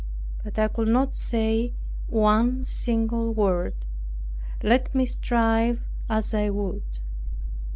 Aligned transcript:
But 0.43 0.57
I 0.57 0.67
could 0.67 0.87
not 0.87 1.13
say 1.13 1.73
one 2.07 2.65
single 2.65 3.35
word, 3.35 3.75
let 4.63 4.95
me 4.95 5.05
strive 5.05 5.83
as 6.09 6.33
I 6.33 6.49
would. 6.49 6.81